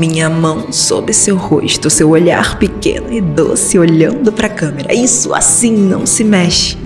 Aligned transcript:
Minha 0.00 0.30
mão 0.30 0.72
sob 0.72 1.12
seu 1.12 1.36
rosto, 1.36 1.90
seu 1.90 2.08
olhar 2.08 2.58
pequeno 2.58 3.12
e 3.12 3.20
doce 3.20 3.78
olhando 3.78 4.32
para 4.32 4.46
a 4.46 4.50
câmera. 4.50 4.94
Isso 4.94 5.34
assim 5.34 5.76
não 5.76 6.06
se 6.06 6.24
mexe, 6.24 6.78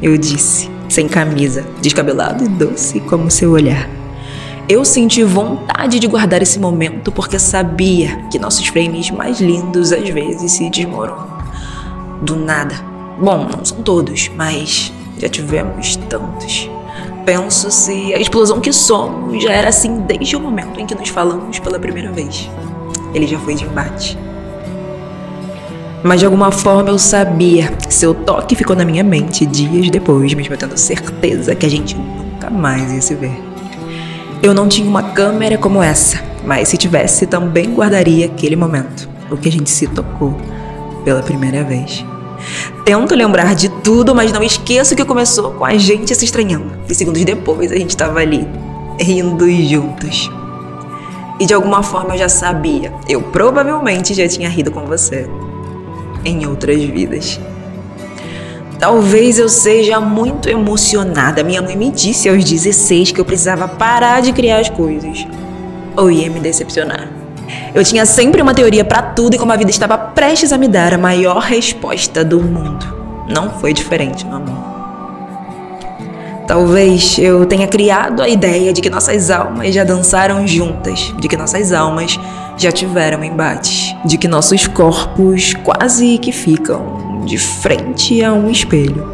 eu 0.00 0.16
disse, 0.16 0.70
sem 0.88 1.06
camisa, 1.06 1.66
descabelado 1.82 2.42
e 2.42 2.48
doce 2.48 2.98
como 3.00 3.30
seu 3.30 3.50
olhar. 3.50 3.90
Eu 4.66 4.86
senti 4.86 5.22
vontade 5.22 5.98
de 5.98 6.06
guardar 6.06 6.40
esse 6.40 6.58
momento 6.58 7.12
porque 7.12 7.38
sabia 7.38 8.16
que 8.30 8.38
nossos 8.38 8.66
frames 8.68 9.10
mais 9.10 9.38
lindos 9.38 9.92
às 9.92 10.08
vezes 10.08 10.52
se 10.52 10.70
desmoronam. 10.70 11.28
Do 12.22 12.36
nada. 12.36 12.74
Bom, 13.20 13.50
não 13.54 13.62
são 13.66 13.82
todos, 13.82 14.30
mas 14.34 14.90
já 15.18 15.28
tivemos 15.28 15.96
tantos. 16.08 16.70
Penso 17.26 17.70
se 17.70 18.14
a 18.14 18.18
explosão 18.18 18.62
que 18.62 18.72
somos 18.72 19.42
já 19.42 19.52
era 19.52 19.68
assim 19.68 20.00
desde 20.00 20.36
o 20.36 20.40
momento 20.40 20.80
em 20.80 20.86
que 20.86 20.94
nos 20.94 21.10
falamos 21.10 21.58
pela 21.58 21.78
primeira 21.78 22.10
vez. 22.10 22.48
Ele 23.14 23.26
já 23.26 23.38
foi 23.38 23.54
de 23.54 23.64
embate. 23.64 24.18
Mas 26.02 26.18
de 26.18 26.26
alguma 26.26 26.50
forma 26.50 26.90
eu 26.90 26.98
sabia, 26.98 27.72
seu 27.88 28.12
toque 28.12 28.56
ficou 28.56 28.74
na 28.74 28.84
minha 28.84 29.04
mente 29.04 29.46
dias 29.46 29.88
depois, 29.88 30.34
mesmo 30.34 30.56
tendo 30.56 30.76
certeza 30.76 31.54
que 31.54 31.64
a 31.64 31.70
gente 31.70 31.96
nunca 31.96 32.50
mais 32.50 32.92
ia 32.92 33.00
se 33.00 33.14
ver. 33.14 33.40
Eu 34.42 34.52
não 34.52 34.66
tinha 34.66 34.88
uma 34.88 35.02
câmera 35.02 35.56
como 35.56 35.80
essa, 35.80 36.20
mas 36.44 36.68
se 36.68 36.76
tivesse 36.76 37.26
também 37.26 37.72
guardaria 37.72 38.26
aquele 38.26 38.56
momento, 38.56 39.08
o 39.30 39.36
que 39.36 39.48
a 39.48 39.52
gente 39.52 39.70
se 39.70 39.86
tocou 39.86 40.36
pela 41.04 41.22
primeira 41.22 41.62
vez. 41.62 42.04
Tento 42.84 43.14
lembrar 43.14 43.54
de 43.54 43.68
tudo, 43.68 44.12
mas 44.12 44.32
não 44.32 44.42
esqueço 44.42 44.96
que 44.96 45.04
começou 45.04 45.52
com 45.52 45.64
a 45.64 45.76
gente 45.76 46.12
se 46.16 46.24
estranhando. 46.24 46.72
E 46.88 46.94
segundos 46.94 47.24
depois 47.24 47.70
a 47.70 47.76
gente 47.76 47.90
estava 47.90 48.18
ali, 48.18 48.44
rindo 48.98 49.48
juntos. 49.48 50.28
E 51.42 51.46
de 51.46 51.52
alguma 51.52 51.82
forma 51.82 52.14
eu 52.14 52.18
já 52.18 52.28
sabia, 52.28 52.92
eu 53.08 53.20
provavelmente 53.20 54.14
já 54.14 54.28
tinha 54.28 54.48
rido 54.48 54.70
com 54.70 54.86
você. 54.86 55.28
Em 56.24 56.46
outras 56.46 56.80
vidas. 56.80 57.40
Talvez 58.78 59.40
eu 59.40 59.48
seja 59.48 59.98
muito 59.98 60.48
emocionada. 60.48 61.42
Minha 61.42 61.60
mãe 61.60 61.76
me 61.76 61.90
disse 61.90 62.28
aos 62.28 62.44
16 62.44 63.10
que 63.10 63.20
eu 63.20 63.24
precisava 63.24 63.66
parar 63.66 64.22
de 64.22 64.32
criar 64.32 64.60
as 64.60 64.68
coisas. 64.68 65.26
Ou 65.96 66.12
ia 66.12 66.30
me 66.30 66.38
decepcionar. 66.38 67.08
Eu 67.74 67.82
tinha 67.82 68.06
sempre 68.06 68.40
uma 68.40 68.54
teoria 68.54 68.84
para 68.84 69.02
tudo 69.02 69.34
e 69.34 69.38
como 69.38 69.50
a 69.50 69.56
vida 69.56 69.72
estava 69.72 69.98
prestes 69.98 70.52
a 70.52 70.56
me 70.56 70.68
dar 70.68 70.94
a 70.94 70.98
maior 70.98 71.40
resposta 71.40 72.24
do 72.24 72.40
mundo. 72.40 72.86
Não 73.28 73.50
foi 73.58 73.72
diferente, 73.72 74.24
meu 74.24 74.36
amor. 74.36 74.71
Talvez 76.46 77.18
eu 77.18 77.46
tenha 77.46 77.66
criado 77.66 78.20
a 78.20 78.28
ideia 78.28 78.72
de 78.72 78.80
que 78.80 78.90
nossas 78.90 79.30
almas 79.30 79.72
já 79.72 79.84
dançaram 79.84 80.46
juntas, 80.46 81.14
de 81.18 81.28
que 81.28 81.36
nossas 81.36 81.72
almas 81.72 82.18
já 82.56 82.72
tiveram 82.72 83.22
embates, 83.22 83.94
de 84.04 84.18
que 84.18 84.26
nossos 84.26 84.66
corpos 84.66 85.54
quase 85.64 86.18
que 86.18 86.32
ficam 86.32 87.22
de 87.24 87.38
frente 87.38 88.22
a 88.22 88.32
um 88.32 88.50
espelho, 88.50 89.08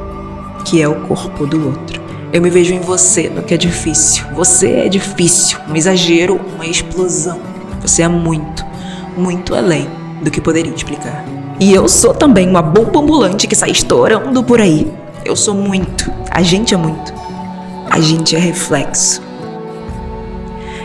que 0.65 0.81
é 0.81 0.89
o 0.89 0.95
corpo 1.07 1.47
do 1.47 1.67
outro. 1.67 2.01
Eu 2.33 2.43
me 2.43 2.51
vejo 2.51 2.75
em 2.75 2.81
você 2.81 3.29
no 3.29 3.43
que 3.43 3.55
é 3.55 3.57
difícil. 3.57 4.25
Você 4.35 4.71
é 4.71 4.89
difícil, 4.89 5.59
um 5.69 5.77
exagero, 5.77 6.41
uma 6.55 6.67
explosão. 6.67 7.41
Você 7.81 8.03
é 8.03 8.09
muito, 8.09 8.65
muito 9.17 9.55
além 9.55 9.89
do 10.23 10.31
que 10.31 10.41
poderia 10.41 10.75
explicar. 10.75 11.25
E 11.61 11.73
eu 11.73 11.89
sou 11.89 12.15
também 12.15 12.49
uma 12.49 12.63
bomba 12.63 13.01
ambulante 13.01 13.47
que 13.47 13.57
sai 13.57 13.71
estourando 13.71 14.43
por 14.45 14.61
aí. 14.61 14.91
Eu 15.25 15.35
sou 15.35 15.55
muito. 15.55 16.13
A 16.31 16.43
gente 16.43 16.75
é 16.75 16.77
muito. 16.77 17.18
A 17.91 18.01
gente 18.01 18.37
é 18.37 18.39
reflexo. 18.39 19.23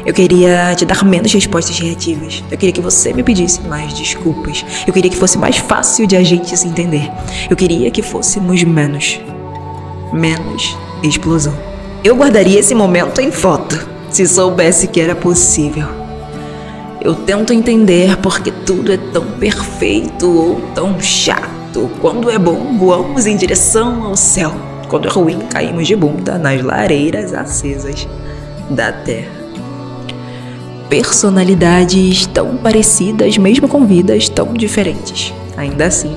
Eu 0.05 0.13
queria 0.13 0.75
te 0.75 0.85
dar 0.85 1.03
menos 1.05 1.31
respostas 1.31 1.79
reativas. 1.79 2.43
Eu 2.51 2.57
queria 2.57 2.73
que 2.73 2.81
você 2.81 3.13
me 3.13 3.23
pedisse 3.23 3.61
mais 3.61 3.93
desculpas. 3.93 4.65
Eu 4.85 4.93
queria 4.93 5.09
que 5.09 5.17
fosse 5.17 5.37
mais 5.37 5.57
fácil 5.57 6.05
de 6.05 6.15
a 6.15 6.23
gente 6.23 6.57
se 6.57 6.67
entender. 6.67 7.09
Eu 7.49 7.55
queria 7.55 7.89
que 7.89 8.01
fôssemos 8.01 8.63
menos. 8.63 9.21
Menos 10.11 10.77
explosão. 11.01 11.53
Eu 12.03 12.15
guardaria 12.15 12.59
esse 12.59 12.75
momento 12.75 13.21
em 13.21 13.31
foto, 13.31 13.87
se 14.09 14.27
soubesse 14.27 14.87
que 14.87 14.99
era 14.99 15.15
possível. 15.15 15.87
Eu 16.99 17.15
tento 17.15 17.53
entender 17.53 18.17
porque 18.17 18.51
tudo 18.51 18.91
é 18.91 18.97
tão 18.97 19.25
perfeito 19.39 20.29
ou 20.29 20.61
tão 20.73 20.99
chato. 20.99 21.89
Quando 22.01 22.29
é 22.29 22.37
bom, 22.37 22.77
voamos 22.77 23.25
em 23.25 23.35
direção 23.35 24.03
ao 24.03 24.15
céu. 24.15 24.72
Quando 24.87 25.07
é 25.07 25.11
ruim, 25.11 25.39
caímos 25.49 25.87
de 25.87 25.95
bunda 25.95 26.37
nas 26.37 26.61
lareiras 26.61 27.33
acesas 27.33 28.07
da 28.69 28.91
terra. 28.91 29.43
Personalidades 30.89 32.27
tão 32.27 32.57
parecidas, 32.57 33.37
mesmo 33.37 33.67
com 33.67 33.85
vidas 33.85 34.29
tão 34.29 34.53
diferentes. 34.53 35.33
Ainda 35.57 35.85
assim, 35.85 36.15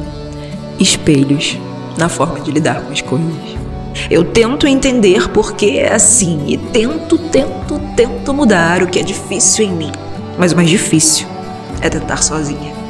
espelhos 0.78 1.58
na 1.96 2.08
forma 2.08 2.40
de 2.40 2.50
lidar 2.50 2.82
com 2.82 2.92
as 2.92 3.00
coisas. 3.00 3.56
Eu 4.10 4.24
tento 4.24 4.66
entender 4.66 5.30
porque 5.30 5.66
é 5.78 5.94
assim 5.94 6.44
e 6.46 6.58
tento, 6.58 7.16
tento, 7.16 7.80
tento 7.96 8.34
mudar 8.34 8.82
o 8.82 8.86
que 8.86 8.98
é 8.98 9.02
difícil 9.02 9.64
em 9.64 9.72
mim 9.72 9.92
mas 10.38 10.52
o 10.52 10.56
mais 10.56 10.68
difícil 10.68 11.26
é 11.80 11.88
tentar 11.88 12.22
sozinha. 12.22 12.85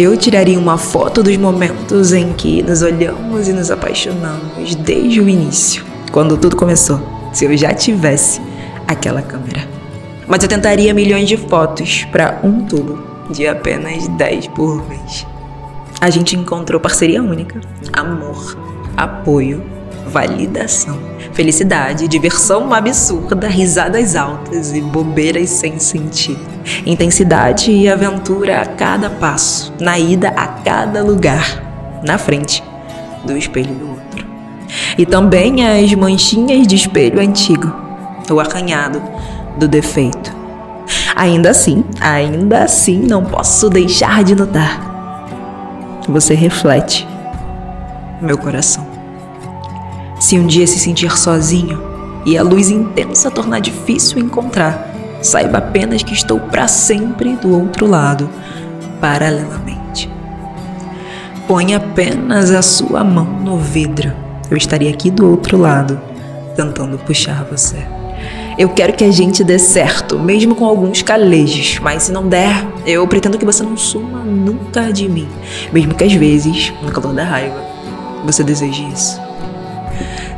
Eu 0.00 0.16
tiraria 0.16 0.56
uma 0.56 0.78
foto 0.78 1.24
dos 1.24 1.36
momentos 1.36 2.12
em 2.12 2.32
que 2.32 2.62
nos 2.62 2.82
olhamos 2.82 3.48
e 3.48 3.52
nos 3.52 3.68
apaixonamos 3.68 4.76
desde 4.76 5.20
o 5.20 5.28
início, 5.28 5.84
quando 6.12 6.36
tudo 6.36 6.54
começou, 6.54 7.00
se 7.32 7.46
eu 7.46 7.56
já 7.56 7.74
tivesse 7.74 8.40
aquela 8.86 9.20
câmera. 9.20 9.68
Mas 10.28 10.40
eu 10.44 10.48
tentaria 10.48 10.94
milhões 10.94 11.26
de 11.26 11.36
fotos 11.36 12.04
para 12.12 12.38
um 12.44 12.64
tubo 12.64 13.02
de 13.28 13.48
apenas 13.48 14.06
10 14.06 14.46
por 14.46 14.80
vez. 14.82 15.26
A 16.00 16.08
gente 16.10 16.36
encontrou 16.36 16.80
parceria 16.80 17.20
única, 17.20 17.60
amor, 17.92 18.56
apoio, 18.96 19.64
validação, 20.08 20.98
felicidade, 21.32 22.08
diversão 22.08 22.72
absurda, 22.72 23.46
risadas 23.48 24.16
altas 24.16 24.72
e 24.72 24.80
bobeiras 24.80 25.50
sem 25.50 25.78
sentido 25.78 26.58
intensidade 26.84 27.70
e 27.70 27.88
aventura 27.88 28.62
a 28.62 28.66
cada 28.66 29.10
passo, 29.10 29.72
na 29.80 29.98
ida 29.98 30.28
a 30.28 30.46
cada 30.46 31.02
lugar, 31.02 32.00
na 32.04 32.18
frente 32.18 32.62
do 33.24 33.36
espelho 33.36 33.74
do 33.74 33.90
outro. 33.90 34.26
E 34.96 35.06
também 35.06 35.66
as 35.66 35.92
manchinhas 35.94 36.66
de 36.66 36.76
espelho 36.76 37.20
antigo, 37.20 37.72
o 38.30 38.40
arranhado 38.40 39.02
do 39.56 39.66
defeito. 39.66 40.36
Ainda 41.16 41.50
assim, 41.50 41.84
ainda 42.00 42.64
assim, 42.64 42.98
não 42.98 43.24
posso 43.24 43.68
deixar 43.68 44.22
de 44.22 44.34
notar. 44.34 44.86
Você 46.08 46.34
reflete 46.34 47.06
meu 48.20 48.38
coração. 48.38 48.87
Se 50.18 50.38
um 50.38 50.46
dia 50.46 50.66
se 50.66 50.78
sentir 50.78 51.16
sozinho 51.16 51.82
e 52.26 52.36
a 52.36 52.42
luz 52.42 52.70
intensa 52.70 53.30
tornar 53.30 53.60
difícil 53.60 54.18
encontrar, 54.18 54.88
Saiba 55.20 55.58
apenas 55.58 56.02
que 56.02 56.14
estou 56.14 56.38
para 56.38 56.68
sempre 56.68 57.34
do 57.36 57.58
outro 57.58 57.86
lado, 57.86 58.30
paralelamente. 59.00 60.08
Põe 61.46 61.74
apenas 61.74 62.52
a 62.52 62.62
sua 62.62 63.02
mão 63.02 63.24
no 63.24 63.58
vidro. 63.58 64.12
Eu 64.48 64.56
estaria 64.56 64.90
aqui 64.90 65.10
do 65.10 65.28
outro 65.28 65.58
lado, 65.58 66.00
tentando 66.54 66.98
puxar 66.98 67.44
você. 67.44 67.84
Eu 68.56 68.68
quero 68.68 68.92
que 68.92 69.04
a 69.04 69.10
gente 69.10 69.42
dê 69.42 69.58
certo, 69.58 70.18
mesmo 70.18 70.54
com 70.54 70.64
alguns 70.64 71.02
calejos, 71.02 71.78
mas 71.80 72.04
se 72.04 72.12
não 72.12 72.28
der, 72.28 72.66
eu 72.86 73.06
pretendo 73.06 73.38
que 73.38 73.44
você 73.44 73.62
não 73.62 73.76
suma 73.76 74.20
nunca 74.20 74.92
de 74.92 75.08
mim, 75.08 75.28
mesmo 75.72 75.94
que 75.94 76.04
às 76.04 76.12
vezes, 76.12 76.72
no 76.82 76.90
calor 76.90 77.14
da 77.14 77.24
raiva, 77.24 77.60
você 78.24 78.42
deseje 78.42 78.88
isso. 78.92 79.27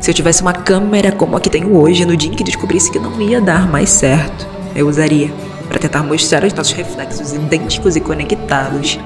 Se 0.00 0.10
eu 0.10 0.14
tivesse 0.14 0.40
uma 0.40 0.54
câmera 0.54 1.12
como 1.12 1.36
a 1.36 1.40
que 1.40 1.50
tenho 1.50 1.76
hoje, 1.76 2.06
no 2.06 2.16
dia 2.16 2.32
em 2.32 2.34
que 2.34 2.42
descobrisse 2.42 2.90
que 2.90 2.98
não 2.98 3.20
ia 3.20 3.38
dar 3.38 3.68
mais 3.68 3.90
certo, 3.90 4.46
eu 4.74 4.88
usaria 4.88 5.30
para 5.68 5.78
tentar 5.78 6.02
mostrar 6.02 6.42
os 6.42 6.54
nossos 6.54 6.72
reflexos 6.72 7.34
idênticos 7.34 7.96
e 7.96 8.00
conectados 8.00 8.98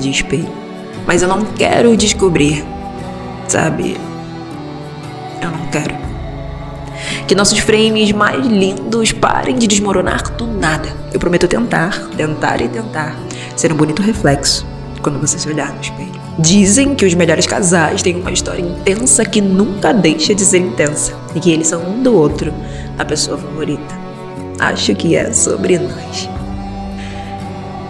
de 0.00 0.10
espelho. 0.10 0.50
Mas 1.06 1.22
eu 1.22 1.28
não 1.28 1.44
quero 1.44 1.96
descobrir, 1.96 2.64
sabe? 3.46 3.96
Eu 5.40 5.48
não 5.48 5.66
quero. 5.68 5.94
Que 7.28 7.34
nossos 7.36 7.60
frames 7.60 8.10
mais 8.10 8.44
lindos 8.44 9.12
parem 9.12 9.56
de 9.56 9.68
desmoronar 9.68 10.32
do 10.32 10.46
nada. 10.46 10.88
Eu 11.12 11.20
prometo 11.20 11.46
tentar, 11.46 12.08
tentar 12.16 12.60
e 12.60 12.68
tentar 12.68 13.16
ser 13.54 13.72
um 13.72 13.76
bonito 13.76 14.02
reflexo 14.02 14.66
quando 15.00 15.20
você 15.20 15.38
se 15.38 15.48
olhar 15.48 15.72
no 15.72 15.80
espelho. 15.80 16.25
Dizem 16.38 16.94
que 16.94 17.06
os 17.06 17.14
melhores 17.14 17.46
casais 17.46 18.02
têm 18.02 18.16
uma 18.16 18.32
história 18.32 18.60
intensa 18.60 19.24
que 19.24 19.40
nunca 19.40 19.92
deixa 19.92 20.34
de 20.34 20.44
ser 20.44 20.58
intensa 20.58 21.14
e 21.34 21.40
que 21.40 21.50
eles 21.50 21.68
são 21.68 21.82
um 21.82 22.02
do 22.02 22.14
outro 22.14 22.52
a 22.98 23.04
pessoa 23.04 23.38
favorita 23.38 24.06
acho 24.58 24.94
que 24.94 25.16
é 25.16 25.32
sobre 25.32 25.78
nós. 25.78 26.28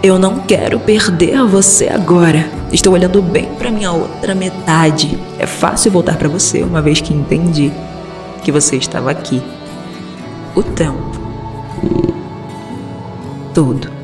Eu 0.03 0.19
não 0.19 0.41
quero 0.41 0.79
perder 0.79 1.43
você 1.45 1.89
agora. 1.89 2.45
Estou 2.73 2.93
olhando 2.93 3.21
bem 3.23 3.47
para 3.59 3.71
minha 3.71 3.93
outra 3.93 4.35
metade. 4.35 5.19
É 5.39 5.47
fácil 5.47 5.91
voltar 5.91 6.17
para 6.17 6.29
você 6.29 6.63
uma 6.63 6.83
vez 6.83 7.01
que 7.01 7.13
entendi 7.13 7.73
que 8.45 8.53
você 8.53 8.77
estava 8.77 9.11
aqui. 9.11 9.43
O 10.55 10.63
tempo 10.63 11.11
todo. 13.53 13.96